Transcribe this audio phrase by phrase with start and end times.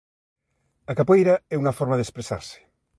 [0.91, 2.57] A capoeira é unha forma de expresarse.